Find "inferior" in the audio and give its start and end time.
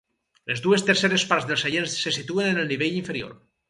3.07-3.43